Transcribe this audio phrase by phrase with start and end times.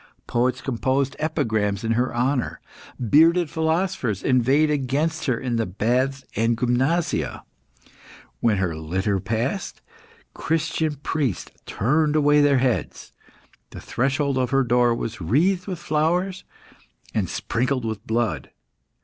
[0.25, 2.59] Poets composed epigrams in her honour.
[2.99, 7.43] Bearded philosophers inveighed against her in the baths and gymnasia;
[8.39, 9.79] when her litter passed,
[10.33, 13.13] Christian priests turned away their heads.
[13.69, 16.45] The threshold of her door was wreathed with flowers,
[17.13, 18.49] and sprinkled with blood.